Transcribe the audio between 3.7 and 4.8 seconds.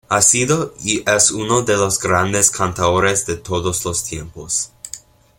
los tiempos.